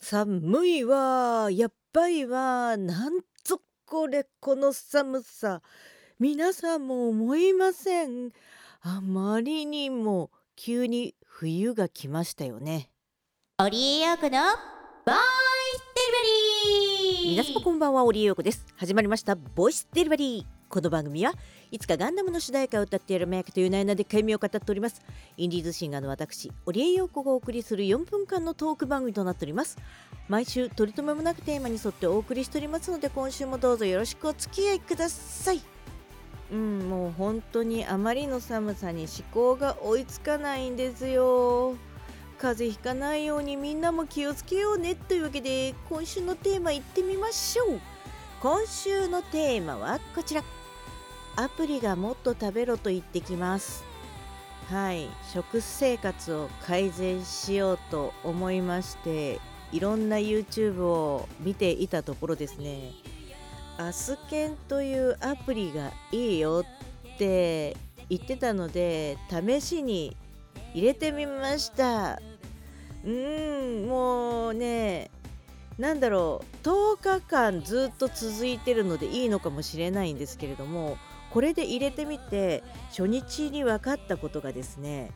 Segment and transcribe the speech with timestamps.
[0.00, 1.48] 寒いわ。
[1.50, 2.76] やっばいわ。
[2.76, 5.60] なんぞこれこの寒さ。
[6.18, 8.30] 皆さんも思いません。
[8.80, 12.90] あまりにも急に冬が来ましたよね。
[13.58, 14.38] オリエヨークの
[15.04, 15.14] ボイ
[15.74, 17.30] スデリバリー。
[17.30, 18.04] 皆様こんばんは。
[18.04, 18.64] オリエヨークです。
[18.76, 19.34] 始まりました。
[19.34, 21.32] ボイスデリバリーこの番組は
[21.70, 25.00] いつかガンダムの主題歌を歌っているメイクという内容で解明を語っております。
[25.38, 29.78] インディーズシンガーの私オリエヨーコがお送りする4分間のトーク番組となっております。
[30.28, 35.62] 毎週取り留めもなくテーマに沿ってお送りしておりますので今週もどうぞよろしくお付き合いください。
[36.52, 41.76] うんもう本当にあまりの寒さに思考が追いつかないんですよ。
[42.36, 47.80] 風邪ひかないようにみんなも気をつけようねというわけで今週のテーマいってみましょう。
[48.40, 50.44] 今週のテーマはこちら。
[51.34, 53.82] アプリがもっと食べろと言ってきます。
[54.70, 55.08] はい。
[55.32, 59.40] 食生活を改善しようと思いまして
[59.72, 62.92] いろんな YouTube を見ていたところですね。
[63.76, 66.64] アスケンというアプリがいいよ
[67.14, 67.76] って
[68.08, 70.16] 言ってたので試しに
[70.74, 72.20] 入れてみました。
[73.04, 75.10] うんもうね
[75.78, 80.98] なんだろう10日間ずっと続いてるのでいいのかもしれないんですけれども
[81.30, 85.12] これで入れてみて初日に分かったことがですね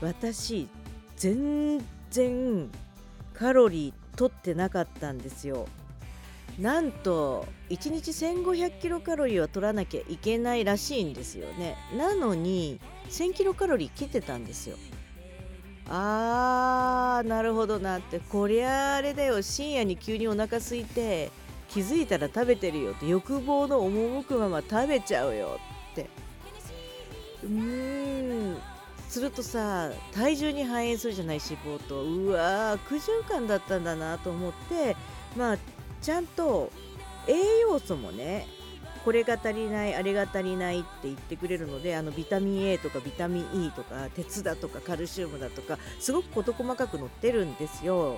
[0.00, 0.68] 私
[1.16, 2.70] 全然
[3.32, 5.66] カロリー取ってなかったんですよ。
[6.58, 11.76] なんと1日1500キロカロリーは取らなきゃいけないらしいんですよね。
[11.96, 14.76] なのに1000キロカロリー切ってたんですよ。
[15.88, 18.18] あーなるほどなって。
[18.18, 19.42] こりゃあれだよ。
[19.42, 21.30] 深夜に急にお腹空いて
[21.68, 25.58] 気づいたら食べてるよって欲望の赴くまま食べちゃうよ
[25.92, 26.08] って。
[27.44, 28.56] うーん。
[29.08, 34.96] するとさ体重に反映するじゃない脂肪とうわー悪循環だったんだなと思って。
[35.36, 35.58] まあ
[36.02, 36.70] ちゃんと
[37.28, 38.46] 栄養素もね
[39.04, 48.16] これが足りないあれが足りないって言ってくれるのであのビタミン A とかビタミン E とか鉄だとかカルシウムだとかすごく事細かく載ってるんですよ。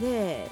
[0.00, 0.48] で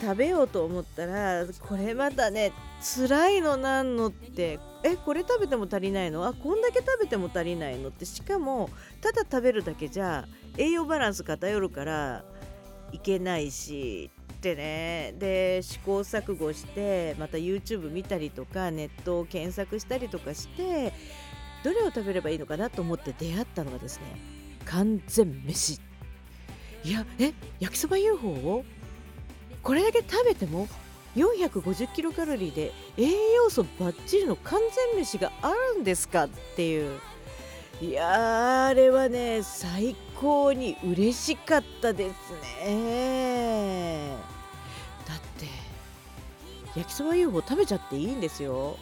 [0.00, 6.26] 食べようと思ったらこれまたね辛いのなんのってえこれ食べても足りないの？
[6.26, 10.26] あこんだけ食べても足りないのってしかもただ食べるだけじゃ
[10.58, 12.24] 栄養バランス偏るから
[12.90, 14.10] いけないし
[14.42, 15.14] ってね。
[15.18, 20.92] で試行錯誤してまた YouTube 見たりとかネットを検索したりとかして
[21.62, 24.04] どれを食べればいいのかなと思って出会ったのがですね
[24.64, 25.80] 完全飯
[26.82, 28.64] いやえ焼きそば UFO を？
[29.62, 30.66] これだけ食べても
[31.14, 34.58] 450キロカロリーで栄養素バッチリの完
[34.92, 36.24] 全飯があるんですか？
[36.24, 36.98] っていう。
[37.80, 42.14] いやあれはね最高に嬉しかったです
[42.66, 44.16] ね。
[45.12, 45.46] だって
[46.74, 48.78] 焼きそば UFO 食べちゃっていいんですよ。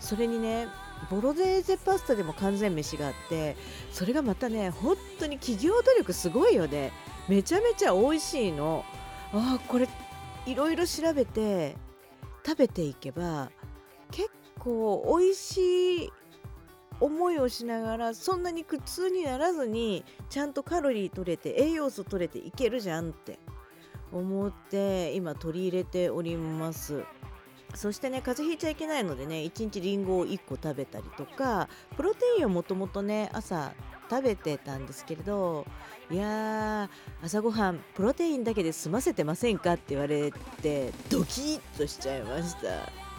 [0.00, 0.66] それにね
[1.10, 3.56] ボロネーゼパスタでも完全飯があって
[3.92, 6.92] それがまたね本当に企業努力すごいよね。
[7.28, 8.84] めちゃめちゃ美味しいの。
[9.32, 9.88] あーこれ
[10.46, 11.76] いろいろ調べて
[12.44, 13.50] 食べていけば
[14.10, 16.12] 結構美味しい
[16.98, 23.38] 思いをしながらそんなに苦痛にならずにちゃんとカロリー取れて栄養素取れていけるじゃんって。
[24.12, 27.04] 思って今取り入れております。
[27.74, 33.72] そしてね風邪ひいちゃいけないのでね1日りんごを1個食べたりとかプロテインをもともとね朝
[34.10, 35.64] 食べてたんですけれど
[36.10, 40.32] いやー朝ごはんプロテインだけで済ませてませんかって言われ
[40.62, 43.09] てドキッとしちゃいました。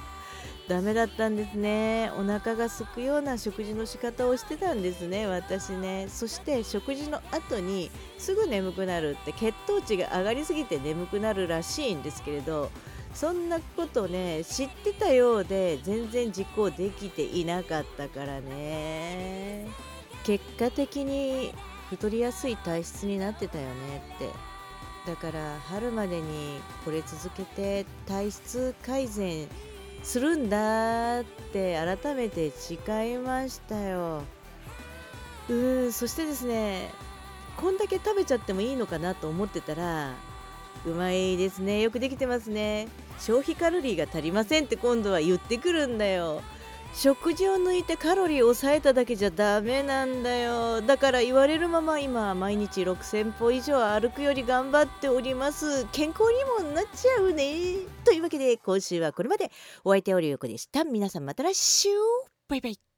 [0.71, 2.13] ダメだったんですね。
[2.17, 5.27] お腹が空くような食事の仕方をしてたんですね。
[5.27, 6.07] 私ね。
[6.07, 12.71] そして食事の後にすぐ眠くなるって血糖値が上がりすぎて眠くなるらしいんですけれど
[13.13, 19.67] そんなことね知ってたようで全然実行できていなかったからね。
[20.23, 21.53] 結果的に
[21.89, 24.29] 太りやすい体質になってたよねって。
[25.05, 29.49] だから春までにこれ続けて体質改善
[30.03, 32.75] するんだって改めて誓
[33.13, 34.23] いましたよ。
[35.49, 36.89] うーんそしてですね
[37.57, 40.13] こんだけ食べちゃってもいいのかなと思ってたら
[40.85, 41.81] うまいですね。
[41.81, 42.87] よくできてますね。
[43.19, 46.41] 消費カロリーが足りませんって今度は言ってくるんだよ。
[46.93, 50.81] 食事を抜いてカロリーを抑えただけじゃダメなんだよ。
[50.81, 55.87] だから言われるまま今毎日6000歩以上歩くより頑張っております。
[55.91, 57.53] 健康にもなっちゃうね。
[58.03, 59.51] というわけで今週はこれまで。
[59.83, 60.83] お相手オリオコでした。
[60.83, 61.89] 皆さんまた来週。
[62.47, 62.90] バイバイ。